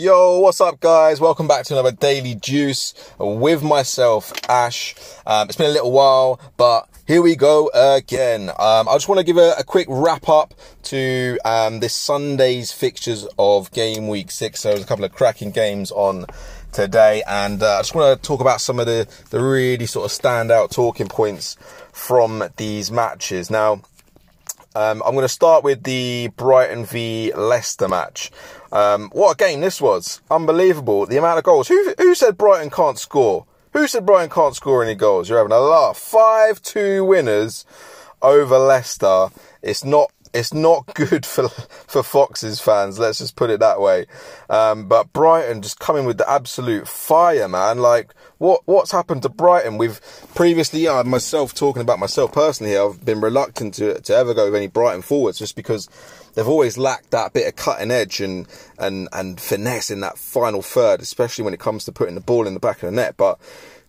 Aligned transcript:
Yo, 0.00 0.38
what's 0.38 0.62
up, 0.62 0.80
guys? 0.80 1.20
Welcome 1.20 1.46
back 1.46 1.66
to 1.66 1.74
another 1.74 1.92
Daily 1.92 2.34
Juice 2.34 2.94
with 3.18 3.62
myself, 3.62 4.32
Ash. 4.48 4.94
Um, 5.26 5.46
it's 5.46 5.58
been 5.58 5.68
a 5.68 5.74
little 5.74 5.92
while, 5.92 6.40
but 6.56 6.88
here 7.06 7.20
we 7.20 7.36
go 7.36 7.70
again. 7.74 8.48
Um, 8.48 8.88
I 8.88 8.94
just 8.94 9.08
want 9.08 9.18
to 9.18 9.24
give 9.24 9.36
a, 9.36 9.56
a, 9.58 9.62
quick 9.62 9.86
wrap 9.90 10.26
up 10.26 10.54
to 10.84 11.38
um, 11.44 11.80
this 11.80 11.92
Sunday's 11.92 12.72
fixtures 12.72 13.28
of 13.38 13.70
game 13.72 14.08
week 14.08 14.30
six. 14.30 14.60
So 14.60 14.70
there's 14.70 14.82
a 14.82 14.86
couple 14.86 15.04
of 15.04 15.12
cracking 15.12 15.50
games 15.50 15.92
on 15.92 16.24
today, 16.72 17.22
and 17.28 17.62
uh, 17.62 17.74
I 17.76 17.80
just 17.80 17.94
want 17.94 18.22
to 18.22 18.26
talk 18.26 18.40
about 18.40 18.62
some 18.62 18.80
of 18.80 18.86
the, 18.86 19.06
the 19.28 19.42
really 19.42 19.84
sort 19.84 20.10
of 20.10 20.18
standout 20.18 20.70
talking 20.70 21.08
points 21.08 21.58
from 21.92 22.42
these 22.56 22.90
matches. 22.90 23.50
Now, 23.50 23.82
um, 24.74 25.02
I'm 25.04 25.12
going 25.12 25.22
to 25.22 25.28
start 25.28 25.64
with 25.64 25.82
the 25.82 26.30
Brighton 26.36 26.84
v 26.84 27.32
Leicester 27.34 27.88
match. 27.88 28.30
Um, 28.70 29.10
what 29.12 29.32
a 29.32 29.36
game 29.36 29.60
this 29.60 29.80
was! 29.80 30.20
Unbelievable. 30.30 31.06
The 31.06 31.16
amount 31.16 31.38
of 31.38 31.44
goals. 31.44 31.68
Who, 31.68 31.94
who 31.98 32.14
said 32.14 32.38
Brighton 32.38 32.70
can't 32.70 32.98
score? 32.98 33.46
Who 33.72 33.86
said 33.86 34.06
Brighton 34.06 34.30
can't 34.30 34.54
score 34.54 34.82
any 34.82 34.94
goals? 34.94 35.28
You're 35.28 35.38
having 35.38 35.52
a 35.52 35.60
laugh. 35.60 35.96
5 35.96 36.62
2 36.62 37.04
winners 37.04 37.64
over 38.22 38.58
Leicester. 38.58 39.28
It's 39.62 39.84
not 39.84 40.12
it's 40.32 40.54
not 40.54 40.86
good 40.94 41.26
for 41.26 41.48
for 41.48 42.02
Foxes 42.02 42.60
fans. 42.60 42.98
Let's 42.98 43.18
just 43.18 43.36
put 43.36 43.50
it 43.50 43.60
that 43.60 43.80
way. 43.80 44.06
Um, 44.48 44.86
but 44.88 45.12
Brighton 45.12 45.62
just 45.62 45.80
coming 45.80 46.04
with 46.04 46.18
the 46.18 46.30
absolute 46.30 46.86
fire, 46.88 47.48
man. 47.48 47.78
Like 47.78 48.14
what 48.38 48.62
what's 48.64 48.92
happened 48.92 49.22
to 49.22 49.28
Brighton? 49.28 49.78
We've 49.78 50.00
previously, 50.34 50.86
uh, 50.88 51.04
myself 51.04 51.54
talking 51.54 51.82
about 51.82 51.98
myself 51.98 52.32
personally, 52.32 52.76
I've 52.76 53.04
been 53.04 53.20
reluctant 53.20 53.74
to 53.74 54.00
to 54.00 54.14
ever 54.14 54.34
go 54.34 54.46
with 54.46 54.54
any 54.54 54.68
Brighton 54.68 55.02
forwards 55.02 55.38
just 55.38 55.56
because 55.56 55.88
they've 56.34 56.48
always 56.48 56.78
lacked 56.78 57.10
that 57.10 57.32
bit 57.32 57.48
of 57.48 57.56
cutting 57.56 57.90
edge 57.90 58.20
and 58.20 58.46
and 58.78 59.08
and 59.12 59.40
finesse 59.40 59.90
in 59.90 60.00
that 60.00 60.18
final 60.18 60.62
third, 60.62 61.00
especially 61.00 61.44
when 61.44 61.54
it 61.54 61.60
comes 61.60 61.84
to 61.84 61.92
putting 61.92 62.14
the 62.14 62.20
ball 62.20 62.46
in 62.46 62.54
the 62.54 62.60
back 62.60 62.76
of 62.76 62.90
the 62.90 62.92
net. 62.92 63.16
But 63.16 63.38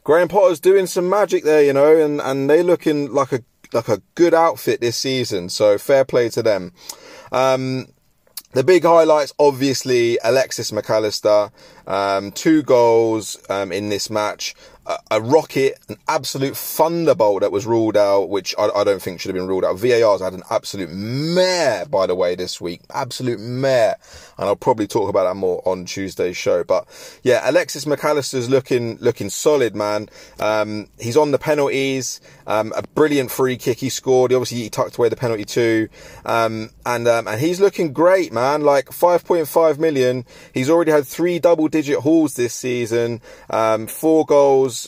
Graham 0.04 0.28
Potter's 0.28 0.60
doing 0.60 0.88
some 0.88 1.08
magic 1.08 1.44
there, 1.44 1.64
you 1.64 1.74
know, 1.74 1.96
and 1.96 2.20
and 2.20 2.50
they 2.50 2.64
looking 2.64 3.14
like 3.14 3.32
a 3.32 3.44
like 3.74 3.90
a 3.90 4.02
good 4.16 4.34
outfit 4.34 4.82
this 4.82 4.98
season. 4.98 5.50
So 5.50 5.78
fair 5.78 6.06
play 6.06 6.30
to 6.30 6.44
them. 6.44 6.74
Um, 7.32 7.88
the 8.54 8.64
big 8.64 8.84
highlights, 8.84 9.34
obviously, 9.40 10.20
Alexis 10.24 10.74
Mac 10.74 10.90
Allister, 10.90 11.52
um, 11.88 12.32
two 12.32 12.64
goals 12.64 13.38
um, 13.50 13.72
in 13.72 13.88
this 13.88 14.10
match 14.10 14.56
a, 15.10 15.22
rocket, 15.22 15.78
an 15.90 15.98
absolute 16.08 16.56
thunderbolt 16.56 17.42
that 17.42 17.52
was 17.52 17.66
ruled 17.66 17.98
out, 17.98 18.30
which 18.30 18.56
I, 18.58 18.70
I, 18.70 18.84
don't 18.84 19.02
think 19.02 19.20
should 19.20 19.30
have 19.30 19.36
been 19.36 19.48
ruled 19.48 19.66
out. 19.66 19.78
VAR's 19.78 20.22
had 20.22 20.34
an 20.34 20.44
absolute 20.50 20.90
mare, 20.90 21.86
by 21.86 22.08
the 22.08 22.16
way, 22.16 22.36
this 22.36 22.60
week. 22.60 22.82
Absolute 22.94 23.40
mare. 23.40 23.98
And 24.38 24.48
I'll 24.48 24.56
probably 24.56 24.88
talk 24.88 25.10
about 25.10 25.26
that 25.26 25.36
more 25.36 25.62
on 25.68 25.86
Tuesday's 25.86 26.38
show. 26.38 26.64
But 26.64 26.88
yeah, 27.24 27.42
Alexis 27.50 27.86
Mac 27.86 28.04
Allister's 28.04 28.50
looking, 28.50 28.98
looking 28.98 29.30
solid, 29.30 29.76
man. 29.76 30.10
Um, 30.40 30.88
he's 31.00 31.18
on 31.18 31.32
the 31.32 31.40
penalties. 31.40 32.22
Um, 32.48 32.74
a 32.76 32.84
brilliant 32.84 33.32
free 33.32 33.58
kick 33.58 33.80
he 33.80 33.90
scored. 33.90 34.32
He 34.32 34.36
obviously 34.36 34.60
he 34.60 34.70
tucked 34.70 34.98
away 34.98 35.10
the 35.10 35.16
penalty 35.16 35.46
too. 35.46 35.90
Um, 36.26 36.72
and, 36.86 37.08
um, 37.08 37.28
and 37.28 37.40
he's 37.40 37.60
looking 37.60 37.94
great, 37.94 38.34
man. 38.34 38.62
Like 38.62 38.88
5.5 38.88 39.78
million. 39.78 40.26
He's 40.54 40.70
already 40.70 40.92
had 40.92 41.06
three 41.06 41.40
double 41.40 41.68
digit 41.68 42.00
hauls 42.00 42.34
this 42.34 42.54
season. 42.54 43.22
Um, 43.50 43.88
four 43.88 44.26
goals 44.26 44.81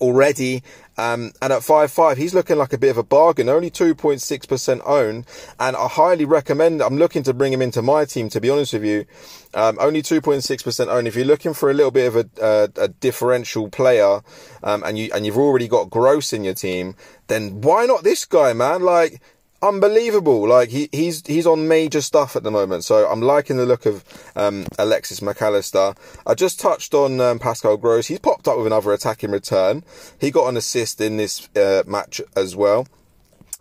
already. 0.00 0.62
Um, 0.96 1.32
and 1.42 1.52
at 1.52 1.62
5-5, 1.62 2.16
he's 2.16 2.34
looking 2.34 2.56
like 2.56 2.72
a 2.72 2.78
bit 2.78 2.90
of 2.90 2.98
a 2.98 3.02
bargain. 3.02 3.48
Only 3.48 3.70
2.6% 3.70 4.80
owned. 4.84 5.26
And 5.58 5.76
I 5.76 5.88
highly 5.88 6.24
recommend, 6.24 6.82
I'm 6.82 6.96
looking 6.96 7.22
to 7.24 7.34
bring 7.34 7.52
him 7.52 7.62
into 7.62 7.82
my 7.82 8.04
team, 8.04 8.28
to 8.30 8.40
be 8.40 8.50
honest 8.50 8.74
with 8.74 8.84
you. 8.84 9.06
Um, 9.54 9.76
only 9.80 10.02
2.6% 10.02 10.86
owned. 10.88 11.08
If 11.08 11.16
you're 11.16 11.24
looking 11.24 11.54
for 11.54 11.70
a 11.70 11.74
little 11.74 11.90
bit 11.90 12.06
of 12.06 12.16
a, 12.16 12.26
a, 12.40 12.82
a 12.82 12.88
differential 12.88 13.68
player, 13.68 14.20
um, 14.62 14.82
and 14.84 14.98
you, 14.98 15.10
and 15.14 15.26
you've 15.26 15.38
already 15.38 15.68
got 15.68 15.90
Gross 15.90 16.32
in 16.32 16.44
your 16.44 16.54
team, 16.54 16.94
then 17.26 17.60
why 17.60 17.86
not 17.86 18.04
this 18.04 18.24
guy, 18.24 18.52
man? 18.52 18.82
Like, 18.82 19.20
unbelievable. 19.64 20.46
Like 20.46 20.68
he, 20.68 20.88
he's 20.92 21.26
he's 21.26 21.46
on 21.46 21.66
major 21.66 22.00
stuff 22.00 22.36
at 22.36 22.42
the 22.42 22.50
moment. 22.50 22.84
So 22.84 23.08
I'm 23.08 23.20
liking 23.20 23.56
the 23.56 23.66
look 23.66 23.86
of 23.86 24.04
um, 24.36 24.66
Alexis 24.78 25.22
Mac 25.22 25.40
Allister. 25.42 25.94
I 26.26 26.34
just 26.34 26.60
touched 26.60 26.94
on 26.94 27.20
um, 27.20 27.38
Pascal 27.38 27.76
Gross. 27.76 28.06
He's 28.06 28.18
popped 28.18 28.46
up 28.46 28.58
with 28.58 28.66
another 28.66 28.92
attack 28.92 29.24
in 29.24 29.30
return. 29.30 29.82
He 30.20 30.30
got 30.30 30.48
an 30.48 30.56
assist 30.56 31.00
in 31.00 31.16
this 31.16 31.48
uh, 31.56 31.82
match 31.86 32.20
as 32.36 32.54
well. 32.54 32.86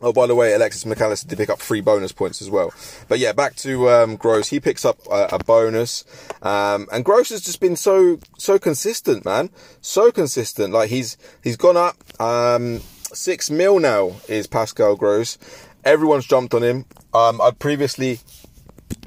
Oh, 0.01 0.11
by 0.11 0.27
the 0.27 0.35
way, 0.35 0.51
Alexis 0.51 0.85
Mac 0.85 0.99
Allister 0.99 1.29
did 1.29 1.37
pick 1.37 1.49
up 1.49 1.59
three 1.59 1.79
bonus 1.79 2.11
points 2.11 2.41
as 2.41 2.49
well. 2.49 2.73
But 3.07 3.19
yeah, 3.19 3.31
back 3.31 3.55
to 3.57 3.89
um, 3.89 4.17
Gross. 4.17 4.49
He 4.49 4.59
picks 4.59 4.83
up 4.83 4.99
a, 5.09 5.29
a 5.31 5.39
bonus, 5.39 6.03
um, 6.41 6.89
and 6.91 7.05
Gross 7.05 7.29
has 7.29 7.41
just 7.41 7.61
been 7.61 7.77
so 7.77 8.19
so 8.37 8.59
consistent, 8.59 9.23
man. 9.23 9.49
So 9.79 10.11
consistent. 10.11 10.73
Like 10.73 10.89
he's 10.89 11.15
he's 11.41 11.55
gone 11.55 11.77
up. 11.77 11.95
Um, 12.19 12.81
six 13.13 13.49
mil 13.49 13.79
now 13.79 14.17
is 14.27 14.45
Pascal 14.45 14.97
Gross, 14.97 15.37
Everyone's 15.85 16.25
jumped 16.25 16.53
on 16.53 16.63
him. 16.63 16.85
Um, 17.13 17.41
I'd 17.41 17.59
previously 17.59 18.19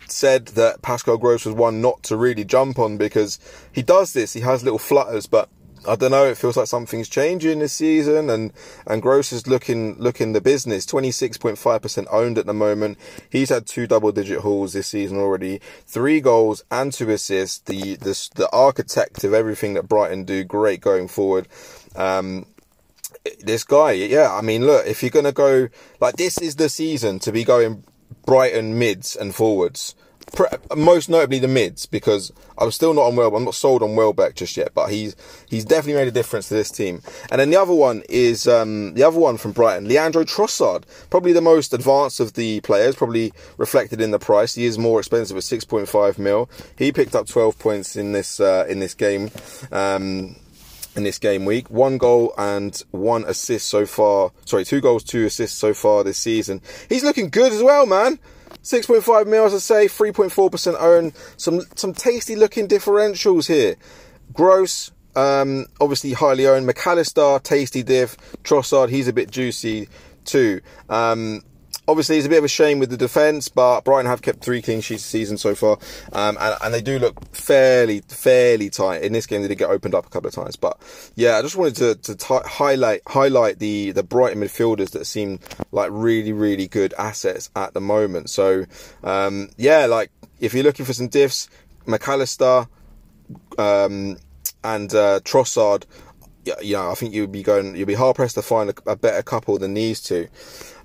said 0.08 0.46
that 0.48 0.82
Pascal 0.82 1.16
Gross 1.18 1.44
was 1.44 1.54
one 1.54 1.80
not 1.80 2.02
to 2.04 2.16
really 2.16 2.44
jump 2.44 2.78
on 2.78 2.96
because 2.96 3.38
he 3.72 3.82
does 3.82 4.12
this. 4.12 4.32
He 4.32 4.40
has 4.40 4.62
little 4.62 4.78
flutters, 4.78 5.26
but 5.26 5.48
I 5.88 5.94
don't 5.94 6.10
know. 6.10 6.26
It 6.26 6.36
feels 6.36 6.56
like 6.56 6.66
something's 6.66 7.08
changing 7.08 7.60
this 7.60 7.72
season, 7.72 8.28
and 8.28 8.52
and 8.86 9.02
Gross 9.02 9.32
is 9.32 9.46
looking 9.46 9.96
looking 9.98 10.32
the 10.32 10.40
business. 10.40 10.84
Twenty 10.84 11.10
six 11.10 11.38
point 11.38 11.58
five 11.58 11.82
percent 11.82 12.08
owned 12.10 12.38
at 12.38 12.46
the 12.46 12.54
moment. 12.54 12.98
He's 13.30 13.50
had 13.50 13.66
two 13.66 13.86
double 13.86 14.12
digit 14.12 14.40
hauls 14.40 14.72
this 14.72 14.88
season 14.88 15.18
already, 15.18 15.60
three 15.86 16.20
goals 16.20 16.64
and 16.70 16.92
two 16.92 17.10
assists. 17.10 17.58
The 17.60 17.96
the 17.96 18.30
the 18.34 18.48
architect 18.52 19.22
of 19.24 19.32
everything 19.32 19.74
that 19.74 19.88
Brighton 19.88 20.24
do, 20.24 20.44
great 20.44 20.80
going 20.80 21.08
forward. 21.08 21.46
Um, 21.94 22.46
this 23.40 23.64
guy, 23.64 23.92
yeah, 23.92 24.32
I 24.32 24.40
mean, 24.40 24.66
look, 24.66 24.86
if 24.86 25.02
you're 25.02 25.10
going 25.10 25.24
to 25.24 25.32
go, 25.32 25.68
like, 26.00 26.16
this 26.16 26.38
is 26.38 26.56
the 26.56 26.68
season 26.68 27.18
to 27.20 27.32
be 27.32 27.44
going 27.44 27.84
Brighton 28.24 28.78
mids 28.78 29.16
and 29.16 29.34
forwards. 29.34 29.94
Most 30.76 31.08
notably 31.08 31.38
the 31.38 31.48
mids, 31.48 31.86
because 31.86 32.32
I'm 32.58 32.72
still 32.72 32.92
not 32.92 33.02
on 33.02 33.16
well. 33.16 33.34
I'm 33.36 33.44
not 33.44 33.54
sold 33.54 33.82
on 33.82 33.94
Welbeck 33.94 34.34
just 34.34 34.56
yet, 34.56 34.74
but 34.74 34.90
he's 34.90 35.14
he's 35.48 35.64
definitely 35.64 36.00
made 36.00 36.08
a 36.08 36.10
difference 36.10 36.48
to 36.48 36.54
this 36.54 36.70
team. 36.70 37.00
And 37.30 37.40
then 37.40 37.50
the 37.50 37.60
other 37.60 37.72
one 37.72 38.02
is 38.08 38.48
um, 38.48 38.94
the 38.94 39.04
other 39.04 39.20
one 39.20 39.36
from 39.36 39.52
Brighton, 39.52 39.86
Leandro 39.86 40.24
Trossard, 40.24 40.82
probably 41.10 41.32
the 41.32 41.40
most 41.40 41.72
advanced 41.72 42.18
of 42.18 42.32
the 42.32 42.60
players, 42.62 42.96
probably 42.96 43.32
reflected 43.56 44.00
in 44.00 44.10
the 44.10 44.18
price. 44.18 44.56
He 44.56 44.66
is 44.66 44.78
more 44.78 44.98
expensive 44.98 45.36
at 45.36 45.44
6.5 45.44 46.18
mil. 46.18 46.50
He 46.76 46.90
picked 46.90 47.14
up 47.14 47.28
12 47.28 47.58
points 47.60 47.94
in 47.94 48.10
this 48.10 48.40
uh, 48.40 48.66
in 48.68 48.80
this 48.80 48.94
game. 48.94 49.30
Um, 49.70 50.34
in 50.96 51.04
this 51.04 51.18
game 51.18 51.44
week. 51.44 51.70
One 51.70 51.98
goal 51.98 52.32
and 52.38 52.82
one 52.90 53.24
assist 53.24 53.68
so 53.68 53.86
far. 53.86 54.32
Sorry, 54.44 54.64
two 54.64 54.80
goals, 54.80 55.04
two 55.04 55.26
assists 55.26 55.58
so 55.58 55.74
far 55.74 56.04
this 56.04 56.18
season. 56.18 56.60
He's 56.88 57.04
looking 57.04 57.30
good 57.30 57.52
as 57.52 57.62
well, 57.62 57.86
man. 57.86 58.18
6.5 58.62 59.26
mils, 59.26 59.54
I 59.54 59.58
say, 59.58 59.86
3.4% 59.86 60.76
own. 60.80 61.12
Some 61.36 61.60
some 61.76 61.92
tasty 61.92 62.34
looking 62.34 62.66
differentials 62.66 63.46
here. 63.46 63.76
Gross, 64.32 64.90
um, 65.14 65.66
obviously 65.80 66.12
highly 66.12 66.46
owned. 66.46 66.66
Mac 66.66 66.84
Allister, 66.86 67.38
tasty 67.42 67.82
diff. 67.82 68.16
Trossard, 68.42 68.88
he's 68.88 69.08
a 69.08 69.12
bit 69.12 69.30
juicy 69.30 69.88
too. 70.24 70.60
Um, 70.88 71.42
obviously, 71.88 72.16
it's 72.16 72.26
a 72.26 72.28
bit 72.28 72.38
of 72.38 72.44
a 72.44 72.48
shame 72.48 72.78
with 72.78 72.90
the 72.90 72.96
defence, 72.96 73.48
but 73.48 73.82
Brighton 73.82 74.06
have 74.06 74.22
kept 74.22 74.40
three 74.40 74.62
clean 74.62 74.80
sheets 74.80 75.04
season 75.04 75.36
so 75.36 75.54
far, 75.54 75.78
um, 76.12 76.36
and, 76.40 76.56
and, 76.62 76.74
they 76.74 76.82
do 76.82 76.98
look 76.98 77.34
fairly, 77.34 78.00
fairly 78.08 78.70
tight. 78.70 79.02
In 79.02 79.12
this 79.12 79.26
game, 79.26 79.42
they 79.42 79.48
did 79.48 79.58
get 79.58 79.70
opened 79.70 79.94
up 79.94 80.06
a 80.06 80.10
couple 80.10 80.28
of 80.28 80.34
times, 80.34 80.56
but 80.56 80.80
yeah, 81.14 81.36
I 81.36 81.42
just 81.42 81.56
wanted 81.56 81.76
to, 81.76 81.94
to 81.94 82.16
t- 82.16 82.48
highlight 82.48 83.02
highlight 83.06 83.58
the 83.58 83.92
the 83.92 84.02
Brighton 84.02 84.42
midfielders 84.42 84.90
that 84.90 85.06
seem 85.06 85.40
like 85.72 85.90
really, 85.92 86.32
really 86.32 86.68
good 86.68 86.94
assets 86.98 87.50
at 87.56 87.74
the 87.74 87.80
moment. 87.80 88.30
So 88.30 88.64
um, 89.04 89.50
yeah, 89.56 89.86
like 89.86 90.10
if 90.40 90.54
you're 90.54 90.64
looking 90.64 90.86
for 90.86 90.92
some 90.92 91.08
diffs, 91.08 91.48
Mac 91.86 92.06
Allister 92.08 92.66
um, 93.58 94.18
and 94.64 94.92
uh, 94.94 95.20
Trossard 95.20 95.84
you 96.62 96.74
know, 96.74 96.90
I 96.90 96.94
think 96.94 97.14
you'd 97.14 97.32
be 97.32 97.42
going, 97.42 97.76
you'd 97.76 97.86
be 97.86 97.94
hard 97.94 98.16
pressed 98.16 98.34
to 98.36 98.42
find 98.42 98.70
a, 98.70 98.90
a 98.90 98.96
better 98.96 99.22
couple 99.22 99.58
than 99.58 99.74
these 99.74 100.00
two. 100.00 100.28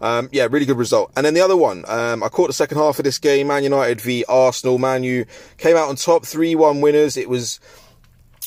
Um, 0.01 0.29
yeah, 0.31 0.47
really 0.49 0.65
good 0.65 0.77
result. 0.77 1.11
And 1.15 1.25
then 1.25 1.33
the 1.33 1.41
other 1.41 1.55
one, 1.55 1.85
um, 1.87 2.23
I 2.23 2.29
caught 2.29 2.47
the 2.47 2.53
second 2.53 2.77
half 2.77 2.97
of 2.97 3.05
this 3.05 3.19
game, 3.19 3.47
Man 3.47 3.63
United 3.63 4.01
v 4.01 4.25
Arsenal. 4.27 4.77
Man 4.77 5.03
U 5.03 5.25
came 5.57 5.77
out 5.77 5.89
on 5.89 5.95
top, 5.95 6.23
3-1 6.23 6.81
winners. 6.81 7.17
It 7.17 7.29
was, 7.29 7.59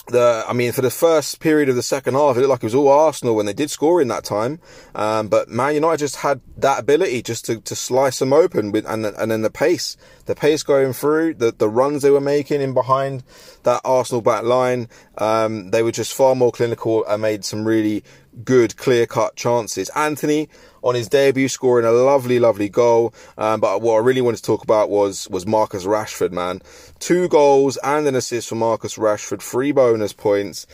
the 0.06 0.44
I 0.46 0.52
mean, 0.52 0.72
for 0.72 0.82
the 0.82 0.90
first 0.90 1.40
period 1.40 1.68
of 1.68 1.76
the 1.76 1.82
second 1.82 2.14
half, 2.14 2.36
it 2.36 2.40
looked 2.40 2.50
like 2.50 2.62
it 2.62 2.66
was 2.66 2.74
all 2.74 2.88
Arsenal 2.88 3.34
when 3.34 3.46
they 3.46 3.52
did 3.52 3.70
score 3.70 4.02
in 4.02 4.08
that 4.08 4.24
time. 4.24 4.60
Um, 4.94 5.28
but 5.28 5.48
Man 5.48 5.74
United 5.74 5.98
just 5.98 6.16
had 6.16 6.40
that 6.58 6.80
ability 6.80 7.22
just 7.22 7.46
to, 7.46 7.60
to 7.60 7.74
slice 7.74 8.18
them 8.18 8.32
open 8.32 8.70
with, 8.70 8.86
and 8.86 9.06
and 9.06 9.30
then 9.30 9.42
the 9.42 9.50
pace, 9.50 9.96
the 10.26 10.34
pace 10.34 10.62
going 10.62 10.92
through, 10.92 11.34
the 11.34 11.52
the 11.56 11.68
runs 11.68 12.02
they 12.02 12.10
were 12.10 12.20
making 12.20 12.60
in 12.60 12.74
behind 12.74 13.22
that 13.62 13.80
Arsenal 13.84 14.20
back 14.20 14.44
line, 14.44 14.88
um, 15.18 15.70
they 15.70 15.82
were 15.82 15.92
just 15.92 16.12
far 16.12 16.34
more 16.34 16.52
clinical 16.52 17.04
and 17.06 17.22
made 17.22 17.44
some 17.44 17.64
really 17.64 18.04
good, 18.42 18.76
clear 18.76 19.06
cut 19.06 19.36
chances. 19.36 19.88
Antony 19.90 20.48
on 20.82 20.94
his 20.94 21.08
debut 21.08 21.48
scoring 21.48 21.86
a 21.86 21.92
lovely, 21.92 22.38
lovely 22.38 22.68
goal. 22.68 23.14
Um, 23.38 23.60
but 23.60 23.80
what 23.80 23.94
I 23.94 23.98
really 23.98 24.20
wanted 24.20 24.38
to 24.38 24.42
talk 24.42 24.62
about 24.62 24.90
was, 24.90 25.28
was 25.30 25.46
Marcus 25.46 25.84
Rashford, 25.84 26.32
man. 26.32 26.60
Two 26.98 27.28
goals 27.28 27.76
and 27.82 28.06
an 28.06 28.14
assist 28.14 28.48
for 28.48 28.56
Marcus 28.56 28.96
Rashford, 28.96 29.40
three 29.40 29.72
bonus 29.72 30.12
points. 30.12 30.66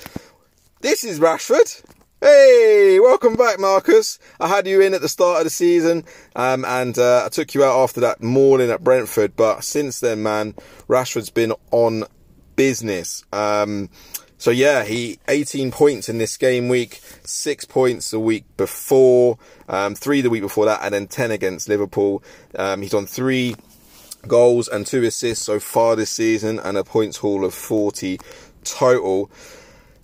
This 0.81 1.05
is 1.05 1.21
Rashford. 1.21 1.83
Hey, 2.23 2.99
welcome 3.01 3.35
back, 3.35 3.59
Marcus. 3.59 4.19
I 4.39 4.49
had 4.49 4.67
you 4.67 4.83
in 4.83 4.93
at 4.93 5.01
the 5.01 5.09
start 5.09 5.39
of 5.39 5.45
the 5.45 5.51
season, 5.51 6.05
um, 6.37 6.67
and 6.67 6.99
uh, 6.99 7.23
I 7.25 7.31
took 7.31 7.55
you 7.55 7.65
out 7.65 7.83
after 7.83 8.01
that 8.01 8.23
morning 8.23 8.71
at 8.71 8.85
Brentford. 8.85 9.37
But 9.37 9.65
since 9.65 10.01
then, 10.01 10.23
man, 10.23 10.55
Rashford's 10.87 11.31
been 11.31 11.55
on 11.71 12.05
business. 12.57 13.25
Um, 13.33 13.89
so 14.41 14.51
yeah, 14.51 14.85
he 14.85 15.19
18 15.29 15.71
points 15.71 16.09
in 16.09 16.17
this 16.17 16.39
game 16.39 16.71
week, 16.71 17.03
six 17.25 17.67
points 17.67 18.11
the 18.11 18.19
week 18.19 18.45
before, 18.57 19.39
um, 19.69 19.95
three 19.95 20.23
the 20.23 20.31
week 20.31 20.41
before 20.41 20.65
that, 20.65 20.81
and 20.83 20.95
then 20.95 21.09
10 21.09 21.31
against 21.31 21.69
Liverpool. 21.69 22.23
Um, 22.59 22.81
he's 22.81 22.95
on 22.95 23.05
three 23.05 23.55
goals 24.27 24.67
and 24.67 24.87
two 24.87 25.05
assists 25.05 25.45
so 25.45 25.61
far 25.61 25.95
this 25.95 26.09
season, 26.09 26.59
and 26.59 26.79
a 26.79 26.85
points 26.85 27.19
haul 27.19 27.45
of 27.45 27.53
40 27.53 28.19
total. 28.65 29.31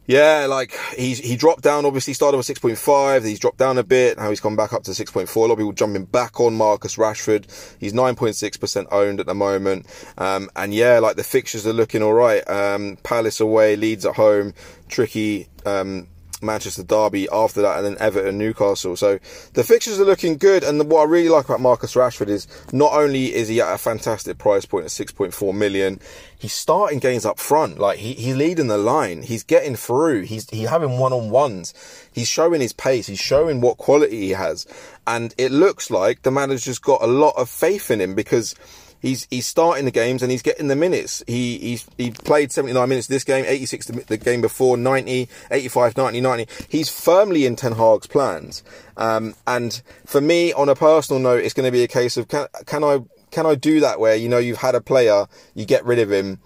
Yeah, 0.06 0.46
like 0.46 0.72
he's 0.96 1.18
he 1.18 1.36
dropped 1.36 1.62
down. 1.62 1.84
Obviously, 1.84 2.14
started 2.14 2.36
with 2.36 2.46
six 2.46 2.60
point 2.60 2.78
five. 2.78 3.24
He's 3.24 3.40
dropped 3.40 3.58
down 3.58 3.76
a 3.76 3.82
bit. 3.82 4.18
Now 4.18 4.30
he's 4.30 4.40
come 4.40 4.54
back 4.54 4.72
up 4.72 4.84
to 4.84 4.94
six 4.94 5.10
point 5.10 5.28
four. 5.28 5.46
A 5.46 5.48
lot 5.48 5.54
of 5.54 5.58
people 5.58 5.72
jumping 5.72 6.04
back 6.04 6.38
on 6.40 6.54
Marcus 6.54 6.96
Rashford. 6.96 7.46
He's 7.80 7.92
nine 7.92 8.14
point 8.14 8.36
six 8.36 8.56
percent 8.56 8.88
owned 8.92 9.18
at 9.18 9.26
the 9.26 9.34
moment. 9.34 9.86
Um, 10.16 10.48
and 10.54 10.72
yeah, 10.72 11.00
like 11.00 11.16
the 11.16 11.24
fixtures 11.24 11.66
are 11.66 11.72
looking 11.72 12.02
all 12.02 12.14
right. 12.14 12.48
Um, 12.48 12.98
Palace 13.02 13.40
away, 13.40 13.74
Leeds 13.74 14.06
at 14.06 14.14
home, 14.14 14.54
tricky. 14.88 15.48
Um, 15.64 16.06
Manchester 16.42 16.82
Derby 16.82 17.28
after 17.32 17.62
that, 17.62 17.76
and 17.76 17.86
then 17.86 17.96
Everton, 17.98 18.38
Newcastle. 18.38 18.96
So 18.96 19.18
the 19.54 19.64
fixtures 19.64 20.00
are 20.00 20.04
looking 20.04 20.36
good. 20.36 20.64
And 20.64 20.90
what 20.90 21.00
I 21.00 21.04
really 21.04 21.28
like 21.28 21.46
about 21.46 21.60
Marcus 21.60 21.94
Rashford 21.94 22.28
is 22.28 22.46
not 22.72 22.92
only 22.92 23.34
is 23.34 23.48
he 23.48 23.60
at 23.60 23.74
a 23.74 23.78
fantastic 23.78 24.38
price 24.38 24.64
point 24.64 24.84
at 24.84 24.90
6.4 24.90 25.54
million, 25.54 26.00
he's 26.38 26.52
starting 26.52 26.98
games 26.98 27.24
up 27.24 27.38
front. 27.38 27.78
Like 27.78 27.98
he, 27.98 28.14
he's 28.14 28.36
leading 28.36 28.68
the 28.68 28.78
line. 28.78 29.22
He's 29.22 29.42
getting 29.42 29.76
through. 29.76 30.22
He's 30.22 30.48
he's 30.50 30.68
having 30.68 30.98
one 30.98 31.12
on 31.12 31.30
ones. 31.30 31.74
He's 32.12 32.28
showing 32.28 32.60
his 32.60 32.72
pace. 32.72 33.06
He's 33.06 33.18
showing 33.18 33.60
what 33.60 33.78
quality 33.78 34.20
he 34.20 34.30
has. 34.30 34.66
And 35.06 35.34
it 35.38 35.52
looks 35.52 35.90
like 35.90 36.22
the 36.22 36.30
manager's 36.30 36.78
got 36.78 37.02
a 37.02 37.06
lot 37.06 37.34
of 37.36 37.48
faith 37.48 37.90
in 37.90 38.00
him 38.00 38.14
because 38.14 38.54
he's 39.00 39.26
he's 39.30 39.46
starting 39.46 39.84
the 39.84 39.90
games 39.90 40.22
and 40.22 40.30
he's 40.30 40.42
getting 40.42 40.68
the 40.68 40.76
minutes. 40.76 41.22
He 41.26 41.58
he's 41.58 41.86
he 41.96 42.10
played 42.10 42.52
79 42.52 42.88
minutes 42.88 43.06
this 43.06 43.24
game, 43.24 43.44
86 43.46 43.86
the 43.86 44.16
game 44.16 44.40
before, 44.40 44.76
90, 44.76 45.28
85, 45.50 45.96
90, 45.96 46.20
90. 46.20 46.46
He's 46.68 46.88
firmly 46.88 47.46
in 47.46 47.56
Ten 47.56 47.72
Hag's 47.72 48.06
plans. 48.06 48.62
Um, 48.96 49.34
and 49.46 49.82
for 50.04 50.20
me, 50.20 50.52
on 50.52 50.68
a 50.68 50.74
personal 50.74 51.20
note, 51.20 51.44
it's 51.44 51.54
going 51.54 51.66
to 51.66 51.72
be 51.72 51.82
a 51.82 51.88
case 51.88 52.16
of 52.16 52.28
can 52.28 52.46
can 52.66 52.84
I 52.84 53.00
can 53.30 53.46
I 53.46 53.54
do 53.54 53.80
that 53.80 54.00
where 54.00 54.16
you 54.16 54.28
know 54.28 54.38
you've 54.38 54.58
had 54.58 54.74
a 54.74 54.80
player, 54.80 55.26
you 55.54 55.66
get 55.66 55.84
rid 55.84 55.98
of 55.98 56.10
him, 56.10 56.40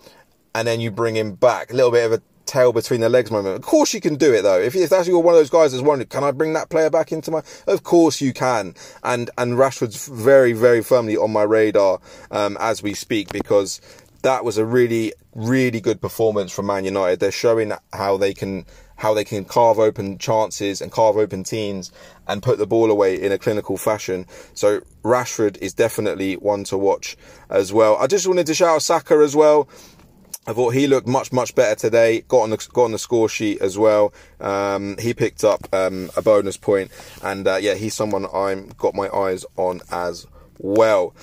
and 0.55 0.67
then 0.67 0.81
you 0.81 0.91
bring 0.91 1.17
him 1.17 1.35
back, 1.35 1.73
a 1.73 1.75
little 1.75 1.93
bit 1.93 2.05
of 2.05 2.12
a 2.12 2.23
tail 2.50 2.73
between 2.73 3.00
the 3.00 3.08
legs 3.08 3.31
moment. 3.31 3.56
Of 3.56 3.62
course 3.62 3.94
you 3.94 4.00
can 4.00 4.17
do 4.17 4.35
it 4.35 4.43
though. 4.43 4.61
If, 4.61 4.75
if 4.75 4.91
that's 4.91 5.06
you're 5.06 5.20
one 5.20 5.35
of 5.35 5.41
those 5.41 5.50
guys 5.50 5.73
that's 5.73 5.82
wondering, 5.82 6.08
can 6.08 6.25
I 6.25 6.32
bring 6.32 6.52
that 6.55 6.69
player 6.69 6.91
back 6.91 7.12
into 7.12 7.31
my? 7.31 7.43
Of 7.67 7.85
course 7.85 8.20
you 8.20 8.32
can. 8.32 8.75
And 9.02 9.31
and 9.38 9.55
Rashford's 9.55 10.08
very 10.08 10.52
very 10.52 10.82
firmly 10.82 11.17
on 11.17 11.32
my 11.32 11.44
radar 11.44 12.00
um, 12.31 12.56
as 12.61 12.82
we 12.82 12.94
speak 12.94 13.32
because 13.32 13.81
that 14.23 14.44
was 14.44 14.58
a 14.58 14.64
really 14.64 15.12
really 15.35 15.81
good 15.81 16.00
performance 16.00 16.52
from 16.52 16.67
Man 16.67 16.85
United. 16.85 17.20
They're 17.20 17.31
showing 17.31 17.73
how 17.93 18.17
they 18.17 18.35
can 18.35 18.67
how 18.96 19.14
they 19.14 19.25
can 19.25 19.44
carve 19.46 19.79
open 19.79 20.19
chances 20.19 20.82
and 20.82 20.93
carve 20.93 21.17
open 21.17 21.43
teams 21.43 21.91
and 22.29 22.43
put 22.43 22.58
the 22.58 22.67
ball 22.67 22.91
away 22.91 23.14
in 23.14 23.32
a 23.32 23.38
clinical 23.38 23.79
fashion. 23.79 24.26
So 24.53 24.82
Rashford 25.03 25.56
is 25.62 25.73
definitely 25.73 26.35
one 26.35 26.64
to 26.64 26.76
watch 26.76 27.17
as 27.49 27.73
well. 27.73 27.96
I 27.96 28.06
just 28.06 28.26
wanted 28.26 28.46
to 28.46 28.55
shout 28.55 28.75
out 28.75 28.82
Saka 28.82 29.14
as 29.14 29.35
well. 29.35 29.69
I 30.46 30.54
thought 30.54 30.75
he 30.75 30.87
looked 30.87 31.06
much 31.06 31.32
much 31.32 31.54
better 31.54 31.75
today. 31.75 32.22
Got 32.22 32.42
on 32.42 32.50
the 32.50 32.69
got 32.72 32.84
on 32.84 32.92
the 32.92 32.98
score 32.98 33.28
sheet 33.28 33.60
as 33.60 33.76
well. 33.78 34.12
Um, 34.40 34.96
he 34.98 35.12
picked 35.12 35.44
up 35.44 35.69
um, 35.72 36.10
a 36.16 36.22
bonus 36.22 36.56
point, 36.56 36.90
and 37.22 37.46
uh, 37.46 37.56
yeah, 37.56 37.75
he's 37.75 37.94
someone 37.94 38.26
I'm 38.32 38.69
got 38.78 38.94
my 38.94 39.08
eyes 39.10 39.44
on 39.56 39.81
as 39.90 40.26
well. 40.58 41.14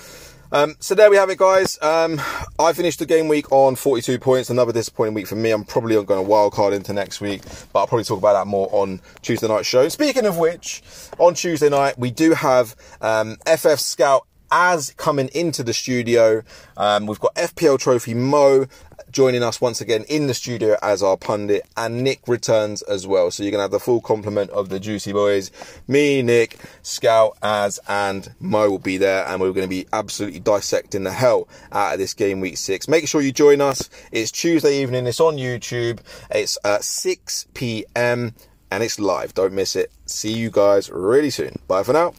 Um, 0.51 0.75
so 0.79 0.95
there 0.95 1.09
we 1.09 1.17
have 1.17 1.29
it, 1.29 1.37
guys. 1.39 1.77
Um, 1.81 2.21
I 2.57 2.71
finished 2.73 2.99
the 2.99 3.05
game 3.05 3.27
week 3.27 3.51
on 3.51 3.75
42 3.75 4.17
points. 4.19 4.49
Another 4.49 4.71
disappointing 4.71 5.13
week 5.13 5.27
for 5.27 5.35
me. 5.35 5.51
I'm 5.51 5.65
probably 5.65 5.95
going 5.95 6.23
to 6.23 6.29
wild 6.29 6.53
card 6.53 6.73
into 6.73 6.93
next 6.93 7.19
week, 7.19 7.41
but 7.73 7.79
I'll 7.79 7.87
probably 7.87 8.05
talk 8.05 8.19
about 8.19 8.33
that 8.33 8.47
more 8.47 8.69
on 8.71 9.01
Tuesday 9.21 9.47
night 9.47 9.65
show. 9.65 9.89
Speaking 9.89 10.25
of 10.25 10.37
which, 10.37 10.81
on 11.17 11.33
Tuesday 11.33 11.69
night 11.69 11.97
we 11.97 12.11
do 12.11 12.33
have 12.33 12.75
um, 13.01 13.35
FF 13.45 13.79
Scout 13.79 14.25
as 14.51 14.93
coming 14.97 15.29
into 15.33 15.63
the 15.63 15.73
studio. 15.73 16.43
Um, 16.75 17.05
we've 17.05 17.19
got 17.19 17.35
FPL 17.35 17.79
Trophy 17.79 18.13
Mo 18.13 18.67
joining 19.11 19.43
us 19.43 19.61
once 19.61 19.81
again 19.81 20.03
in 20.09 20.27
the 20.27 20.33
studio 20.33 20.77
as 20.81 21.01
our 21.01 21.17
pundit, 21.17 21.65
and 21.75 22.03
Nick 22.03 22.27
returns 22.27 22.81
as 22.83 23.07
well. 23.07 23.31
So 23.31 23.43
you're 23.43 23.51
to 23.59 23.63
have 23.63 23.71
the 23.71 23.79
full 23.79 24.01
complement 24.01 24.49
of 24.51 24.69
the 24.69 24.79
Juicy 24.79 25.13
Boys. 25.13 25.51
Me, 25.87 26.21
Nick, 26.21 26.57
Scout, 26.83 27.37
Az, 27.41 27.79
and 27.87 28.33
Mo 28.39 28.69
will 28.69 28.79
be 28.79 28.97
there, 28.97 29.25
and 29.27 29.41
we're 29.41 29.53
to 29.53 29.67
be 29.67 29.87
absolutely 29.93 30.39
dissecting 30.39 31.03
the 31.03 31.11
hell 31.11 31.47
out 31.71 31.93
of 31.93 31.99
this 31.99 32.13
game 32.13 32.39
week 32.39 32.57
six. 32.57 32.87
Make 32.87 33.07
sure 33.07 33.21
you 33.21 33.31
join 33.31 33.61
us. 33.61 33.89
It's 34.11 34.31
Tuesday 34.31 34.81
evening, 34.81 35.07
it's 35.07 35.19
on 35.19 35.37
YouTube, 35.37 35.99
it's 36.31 36.57
at 36.63 36.83
6 36.83 37.47
p.m. 37.53 38.33
and 38.71 38.83
it's 38.83 38.99
live. 38.99 39.33
Don't 39.33 39.53
miss 39.53 39.75
it. 39.75 39.91
See 40.05 40.33
you 40.33 40.51
guys 40.51 40.89
really 40.89 41.29
soon. 41.29 41.59
Bye 41.67 41.83
for 41.83 41.93
now. 41.93 42.13